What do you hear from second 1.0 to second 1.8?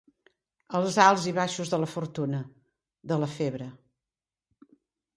alts i baixos de